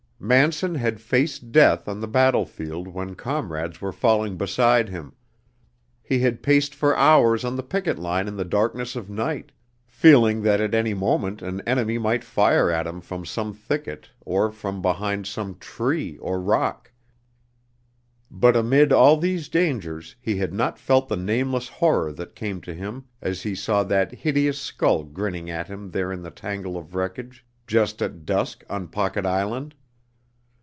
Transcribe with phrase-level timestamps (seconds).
[0.23, 5.13] Manson had faced death on the battlefield when comrades were falling beside him;
[6.03, 9.51] he had paced for hours on the picket line in the darkness of night,
[9.87, 14.51] feeling that at any moment an enemy might fire at him from some thicket or
[14.51, 16.91] from behind some tree or rock;
[18.29, 22.75] but amid all these dangers he had not felt the nameless horror that came to
[22.75, 26.93] him as he saw that hideous skull grinning at him there in the tangle of
[26.93, 29.73] wreckage just at dusk on Pocket Island.